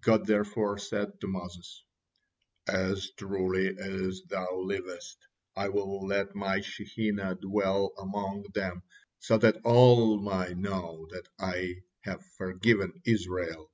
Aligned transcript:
God 0.00 0.24
therefore 0.24 0.78
said 0.78 1.20
to 1.20 1.26
Moses: 1.28 1.82
"As 2.66 3.10
truly 3.10 3.76
as 3.78 4.22
thou 4.26 4.58
livest, 4.58 5.18
I 5.54 5.68
will 5.68 6.00
let 6.06 6.34
My 6.34 6.62
Shekinah 6.62 7.34
dwell 7.42 7.92
among 7.98 8.44
them, 8.54 8.84
so 9.18 9.36
that 9.36 9.60
all 9.64 10.18
my 10.18 10.54
know 10.54 11.08
that 11.10 11.28
I 11.38 11.82
have 12.06 12.24
forgiven 12.38 13.02
Israel. 13.04 13.70